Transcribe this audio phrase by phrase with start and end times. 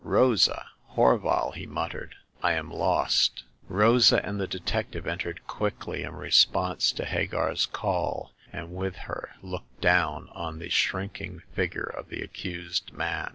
[0.19, 0.65] "Rosa!
[0.95, 1.53] Horval!
[1.53, 7.67] '* he muttered." I am lost!" Rosa and the detective entered quickly in response to Hagar*s
[7.67, 13.29] call, and with her looked down on the shrinking figure of the accused man.